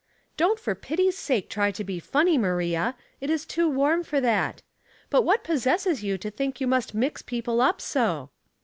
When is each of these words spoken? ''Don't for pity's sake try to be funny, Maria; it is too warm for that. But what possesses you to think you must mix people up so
''Don't 0.35 0.59
for 0.59 0.73
pity's 0.73 1.15
sake 1.15 1.47
try 1.47 1.69
to 1.69 1.83
be 1.83 1.99
funny, 1.99 2.35
Maria; 2.35 2.95
it 3.19 3.29
is 3.29 3.45
too 3.45 3.69
warm 3.69 4.03
for 4.03 4.19
that. 4.19 4.63
But 5.11 5.21
what 5.21 5.43
possesses 5.43 6.03
you 6.03 6.17
to 6.17 6.31
think 6.31 6.59
you 6.59 6.65
must 6.65 6.95
mix 6.95 7.21
people 7.21 7.61
up 7.61 7.79
so 7.79 8.31